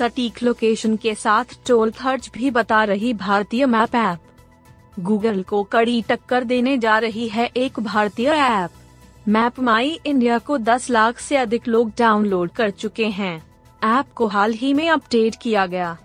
[0.00, 6.00] सटीक लोकेशन के साथ टोल खर्च भी बता रही भारतीय मैप ऐप गूगल को कड़ी
[6.02, 8.70] टक्कर देने जा रही है एक भारतीय ऐप
[9.28, 13.36] मैप माई इंडिया को 10 लाख से अधिक लोग डाउनलोड कर चुके हैं.
[13.84, 15.96] ऐप को हाल ही में अपडेट किया गया.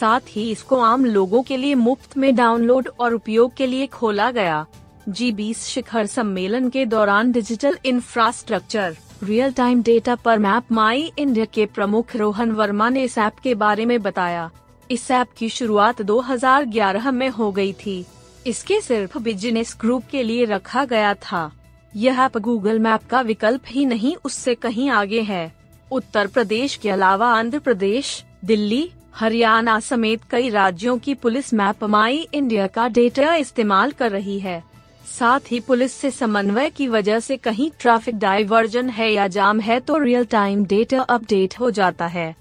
[0.00, 4.30] साथ ही इसको आम लोगों के लिए मुफ़्त में डाउनलोड और उपयोग के लिए खोला
[4.30, 4.66] गया.
[5.08, 11.44] जी बीस शिखर सम्मेलन के दौरान digital infrastructure real time data पर मैप माई इंडिया
[11.44, 14.50] के प्रमुख रोहन वर्मा ने इस ऐप के बारे में बताया।
[14.90, 18.04] इस ऐप की शुरुआत 2011 में हो गई थी।
[18.46, 21.52] इसके सिर्फ़ बिज़नेस ग्रुप के लिए रखा गया था।
[21.96, 25.52] यह ऐप गूगल मैप का विकल्प ही नहीं, उससे कहीं आगे है।
[25.92, 32.28] उत्तर प्रदेश के अलावा आंध्र प्रदेश, दिल्ली, हरियाणा समेत कई राज्यों की पुलिस मैप माई
[32.34, 34.73] इंडिया का डेटा इस्तेमाल कर रही है।
[35.08, 39.78] साथ ही पुलिस से समन्वय की वजह से कहीं ट्रैफ़िक डाइवर्जन है या जाम है
[39.80, 42.34] तो रियल टाइम डेटा अपडेट हो जाता है।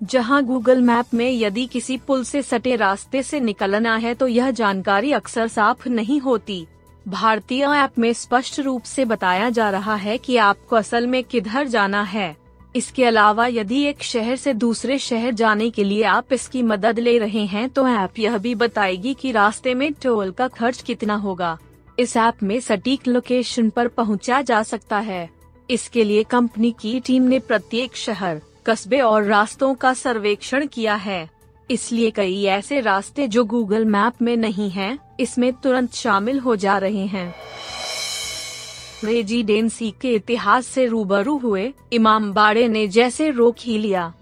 [0.00, 4.50] जहाँ गूगल मैप में यदि किसी पुल से सटे रास्ते से निकलना है तो यह
[4.50, 6.66] जानकारी अक्सर साफ़ नहीं होती।
[7.06, 11.66] भारतीय ऐप में स्पष्ट रूप से बताया जा रहा है कि आपको असल में किधर
[11.66, 12.36] जाना है।
[12.74, 17.16] इसके अलावा यदि एक शहर से दूसरे शहर जाने के लिए आप इसकी मदद ले
[17.18, 21.56] रहे हैं तो ऐप यह भी बताएगी कि रास्ते में टोल का खर्च कितना होगा।
[21.98, 25.28] इस ऐप में सटीक लोकेशन पर पहुँचा जा सकता है।
[25.70, 31.28] इसके लिए कंपनी की टीम ने प्रत्येक शहर कस्बे और रास्तों का सर्वेक्षण किया है।
[31.70, 36.76] इसलिए कई ऐसे रास्ते जो गूगल मैप में नहीं हैं, इसमें तुरंत शामिल हो जा
[36.78, 37.34] रहे हैं।
[39.04, 44.12] रेजिडेंसी के इतिहास से रूबरू हुए इमाम बाड़े ने जैसे रोक ही लिया।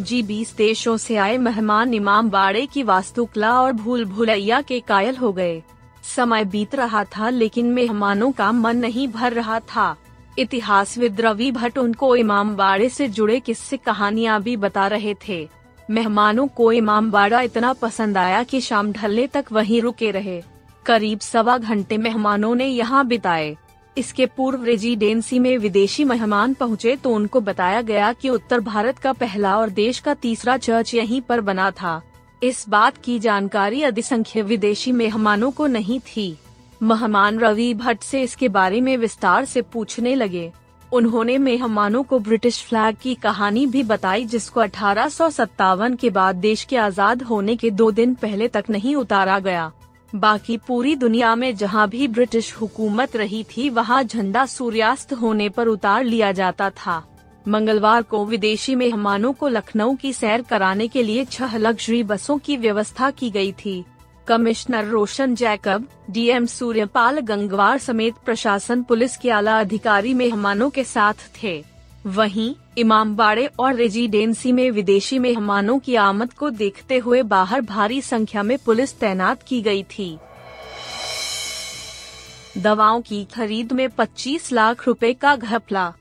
[0.00, 5.16] जी बीस देशों से आए मेहमान इमाम बाड़े की वास्तुकला और भूल भुलैया के कायल
[5.16, 5.62] हो गए।
[6.06, 9.94] समय बीत रहा था लेकिन मेहमानों का मन नहीं भर रहा था।
[10.38, 15.48] इतिहासविद रवि भट्ट उनको इमाम बाड़े से जुड़े किस्से कहानियाँ भी बता रहे थे।
[15.88, 20.42] मेहमानों को इमाम बाड़ा इतना पसंद आया कि शाम ढलने तक वहीं रुके रहे।
[20.86, 23.56] करीब सवा घंटे मेहमानों ने यहाँ बिताए।
[23.96, 29.12] इसके पूर्व रेजिडेंसी में विदेशी मेहमान पहुँचे तो उनको बताया गया कि उत्तर भारत का
[29.12, 32.00] पहला और देश का तीसरा चर्च यहीं पर बना था।
[32.42, 36.36] इस बात की जानकारी अधिसंख्य विदेशी मेहमानों को नहीं थी।
[36.82, 40.50] मेहमान रवि भट्ट से इसके बारे में विस्तार से पूछने लगे।
[40.92, 46.36] उन्होंने मेहमानों को ब्रिटिश फ्लैग की कहानी भी बताई, जिसको अठारह सौ सत्तावन के बाद
[46.36, 49.70] देश के आज़ाद होने के दो दिन पहले तक नहीं उतारा गया।
[50.12, 55.68] बाकी पूरी दुनिया में जहाँ भी ब्रिटिश हुकूमत रही थी, वहाँ झंडा सूर्यास्त होने पर
[55.68, 57.02] उतार लिया जाता था।
[57.48, 62.56] मंगलवार को विदेशी मेहमानों को लखनऊ की सैर कराने के लिए छह लग्जरी बसों की
[62.56, 63.84] व्यवस्था की गई थी।
[64.28, 71.14] कमिश्नर रोशन जैकब, डीएम सूर्यपाल गंगवार समेत प्रशासन पुलिस के आला अधिकारी मेहमानों के साथ
[71.42, 71.64] थे।
[72.06, 78.00] वहीं इमाम बाड़े और रेजिडेंसी में विदेशी मेहमानों की आमद को देखते हुए बाहर भारी
[78.00, 80.18] संख्या में पुलिस तैनात की गई थी।
[82.58, 85.92] दवाओं की खरीद में 25 लाख रुपए का घपला।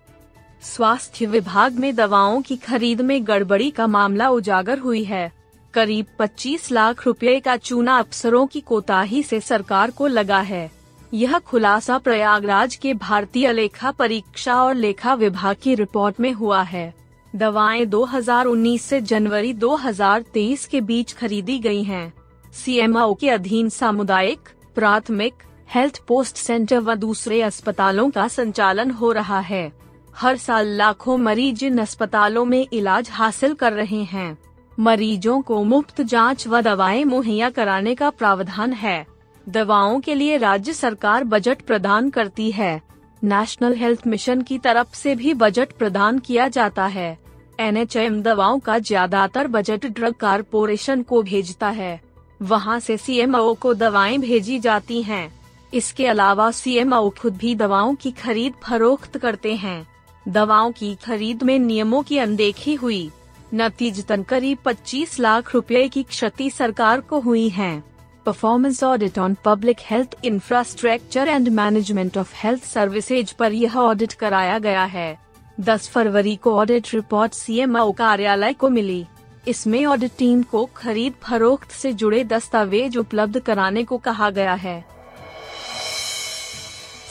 [0.66, 5.32] स्वास्थ्य विभाग में दवाओं की खरीद में गड़बड़ी का मामला उजागर हुई है।
[5.74, 10.72] करीब 25 लाख रुपए का चूना अफसरों की कोताही से सरकार को लगा है।
[11.14, 16.94] यह खुलासा प्रयागराज के भारतीय लेखा परीक्षा और लेखा विभाग की रिपोर्ट में हुआ है।
[17.36, 22.14] दवाएँ 2019 से जनवरी 2023 के बीच खरीदी गई हैं।
[22.54, 24.40] सीएमओ के अधीन सामुदायिक,
[24.76, 25.34] प्राथमिक,
[25.76, 29.85] हेल्थ पोस्ट सेंटर व दूसरे अस्पतालों का संचालन हो रहा है।
[30.16, 34.38] हर साल लाखों मरीज़ इन अस्पतालों में इलाज हासिल कर रहे हैं।
[34.78, 39.06] मरीजों को मुफ़्त जाँच व दवाएँ मुहैया कराने का प्रावधान है।
[39.48, 42.82] दवाओं के लिए राज्य सरकार बजट प्रदान करती है।
[43.22, 47.18] नेशनल हेल्थ मिशन की तरफ़ से भी बजट प्रदान किया जाता है।
[47.60, 52.00] एनएचएम दवाओं का ज़्यादातर बजट ड्रग कारपोरेशन को भेजता है।
[52.42, 55.28] वहाँ से सीएमओ को दवाएँ भेजी जाती हैं।
[55.74, 59.95] इसके अलावा सीएमओ खुद भी दवाओं की खरीद फरोख्त करते हैं।
[60.28, 63.12] दवाओं की खरीद में नियमों की अनदेखी हुई।
[63.54, 67.84] नतीजतन करीब 25 लाख रुपए की क्षति सरकार को हुई है।
[68.26, 74.60] Performance audit on public health infrastructure and management of health services पर यह ऑडिट कराया
[74.60, 75.20] गया है।
[75.60, 79.06] 10 फरवरी को ऑडिट रिपोर्ट सीएमओ कार्यालय को मिली।
[79.48, 84.95] इसमें ऑडिट टीम को खरीद फरोख्त से जुड़े दस्तावेज़ उपलब्ध कराने को कहा गया है।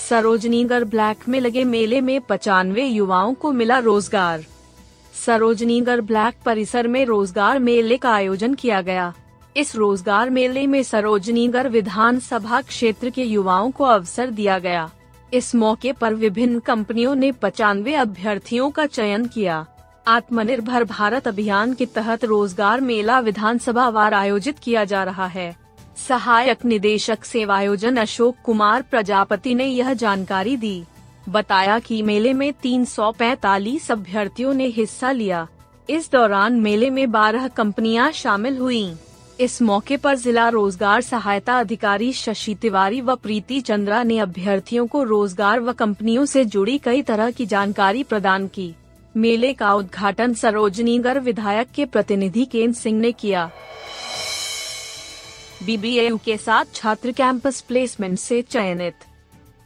[0.04, 4.44] सरोजनीगढ़ ब्लैक में लगे मेले में पचानवे युवाओं को मिला रोज़गार।
[5.14, 9.12] सरोजनीगढ़ ब्लैक परिसर में रोज़गार मेले का आयोजन किया गया।
[9.56, 14.90] इस रोज़गार मेले में सरोजनीगढ़ विधानसभा क्षेत्र के युवाओं को अवसर दिया गया।
[15.32, 19.66] इस मौके पर विभिन्न कंपनियों ने पचानवे अभ्यर्थियों का चयन किया।
[20.06, 25.54] आत्मनिर्भर भारत अभियान के तहत रोज़गार मेला विधानसभा वार आयोजित किया जा रहा है।
[25.96, 30.82] सहायक निदेशक सेवायोजन अशोक कुमार प्रजापति ने यह जानकारी दी।
[31.28, 35.46] बताया कि मेले में 345 अभ्यर्थियों ने हिस्सा लिया।
[35.88, 38.94] इस दौरान मेले में 12 कंपनियाँ शामिल हुईं।
[39.40, 45.02] इस मौके पर जिला रोज़गार सहायता अधिकारी शशि तिवारी व प्रीति चंद्रा ने अभ्यर्थियों को
[45.02, 48.74] रोज़गार व कंपनियों से जुड़ी कई तरह की जानकारी प्रदान की।
[49.16, 53.50] मेले का उद्घाटन सरोजनीगढ़ विधायक के प्रतिनिधि केंद्र सिंह ने किया।
[55.66, 59.04] बीबीएयू के साथ छात्र कैंपस प्लेसमेंट से चयनित।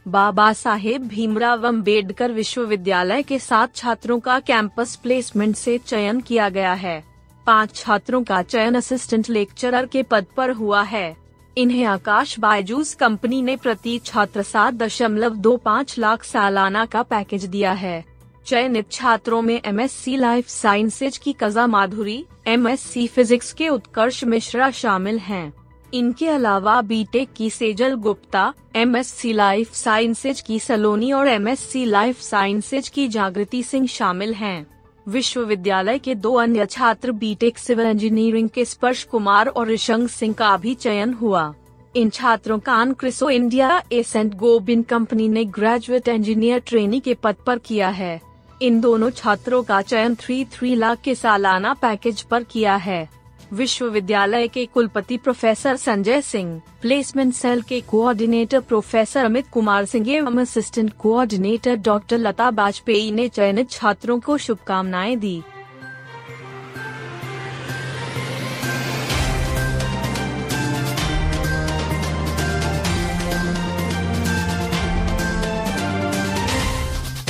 [0.07, 6.73] बाबा साहेब भीमराव अंबेडकर विश्वविद्यालय के सात छात्रों का कैंपस प्लेसमेंट से चयन किया गया
[6.75, 7.03] है।
[7.47, 11.17] पाँच छात्रों का चयन असिस्टेंट लेक्चरर के पद पर हुआ है।
[11.57, 17.45] इन्हें आकाश बायजूस कंपनी ने प्रति छात्र सात दशमलव दो पाँच लाख सालाना का पैकेज
[17.47, 18.05] दिया है।
[18.47, 25.19] चयनित छात्रों में एमएससी लाइफ साइंसेज की कजा माधुरी एमएससी फिजिक्स के उत्कर्ष मिश्रा शामिल
[25.19, 25.53] हैं।
[25.95, 32.89] इनके अलावा बीटेक की Sejal Gupta MSc life sciences की सलोनी और एमएससी लाइफ साइंसेज
[32.89, 34.67] की जागृति सिंह शामिल हैं।
[35.09, 40.57] विश्वविद्यालय के दो अन्य छात्र बीटेक सिविल इंजीनियरिंग के स्पर्श कुमार और ऋषंग सिंह का
[40.57, 41.55] भी चयन हुआ।
[41.97, 47.59] इन छात्रों का क्रिसो इंडिया एसेंट गोबिन कंपनी ने ग्रेजुएट इंजीनियर ट्रेनिंग के पद पर
[47.59, 48.21] किया है।
[48.63, 53.09] इन दोनों छात्रों का चयन थ्री थ्री लाख के सालाना पैकेज पर किया है।
[53.53, 60.39] विश्वविद्यालय के कुलपति professor Sanjay Singh, placement cell के कोऑर्डिनेटर प्रोफेसर अमित कुमार सिंह एवं
[60.39, 65.43] assistant coordinator doctor Lata Bajpai ने चयनित छात्रों को शुभकामनाएँ दी।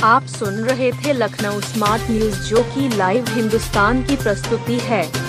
[0.03, 5.28] आप सुन रहे थे लखनऊ स्मार्ट न्यूज़, जो की लाइव हिंदुस्तान की प्रस्तुति है।